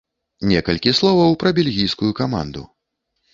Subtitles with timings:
[0.51, 2.65] Некалькі словаў пра бельгійскую каманду.